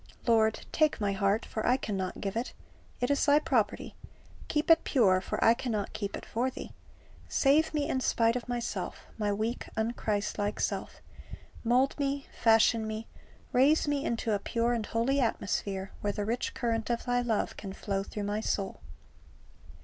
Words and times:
Lord, 0.25 0.65
take 0.71 0.99
my 0.99 1.11
heart; 1.13 1.45
for 1.45 1.63
I 1.63 1.77
can 1.77 1.95
not 1.95 2.21
give 2.21 2.35
it. 2.35 2.53
It 3.01 3.11
is 3.11 3.23
Thy 3.23 3.37
property. 3.37 3.93
Keep 4.47 4.71
it 4.71 4.83
pure, 4.83 5.21
for 5.21 5.37
I 5.45 5.53
can 5.53 5.71
not 5.71 5.93
keep 5.93 6.17
it 6.17 6.25
for 6.25 6.49
Thee. 6.49 6.71
Save 7.29 7.71
me 7.71 7.87
in 7.87 7.99
spite 8.01 8.35
of 8.35 8.49
myself, 8.49 9.05
my 9.19 9.31
weak, 9.31 9.69
unchristlike 9.77 10.59
self 10.59 11.03
Mold 11.63 11.93
me, 11.99 12.25
fashion 12.41 12.87
me, 12.87 13.05
raise 13.53 13.87
me 13.87 14.03
into 14.03 14.33
a 14.33 14.39
pure 14.39 14.73
and 14.73 14.87
holy 14.87 15.19
atmosphere, 15.19 15.91
where 16.01 16.13
the 16.13 16.25
rich 16.25 16.55
current 16.55 16.89
of 16.89 17.05
Thy 17.05 17.21
love 17.21 17.55
can 17.55 17.71
flow 17.71 18.01
through 18.01 18.23
my 18.23 18.39
soul. 18.39 18.81